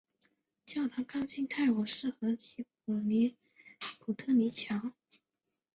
[0.65, 2.65] 教堂靠近泰晤士河及
[3.99, 4.93] 普特尼桥。